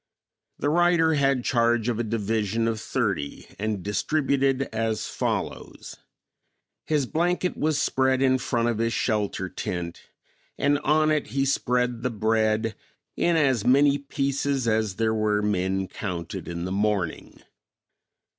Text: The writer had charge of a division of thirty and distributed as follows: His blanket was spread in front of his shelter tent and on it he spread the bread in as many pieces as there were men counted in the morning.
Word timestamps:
The 0.57 0.71
writer 0.71 1.13
had 1.13 1.43
charge 1.45 1.87
of 1.87 1.99
a 1.99 2.03
division 2.03 2.67
of 2.67 2.81
thirty 2.81 3.45
and 3.59 3.83
distributed 3.83 4.63
as 4.73 5.05
follows: 5.05 5.95
His 6.87 7.05
blanket 7.05 7.55
was 7.55 7.77
spread 7.79 8.19
in 8.19 8.39
front 8.39 8.67
of 8.67 8.79
his 8.79 8.93
shelter 8.93 9.47
tent 9.47 10.09
and 10.57 10.79
on 10.79 11.11
it 11.11 11.27
he 11.27 11.45
spread 11.45 12.01
the 12.01 12.09
bread 12.09 12.73
in 13.15 13.35
as 13.35 13.63
many 13.63 13.99
pieces 13.99 14.67
as 14.67 14.95
there 14.95 15.13
were 15.13 15.43
men 15.43 15.87
counted 15.87 16.47
in 16.47 16.65
the 16.65 16.71
morning. 16.71 17.39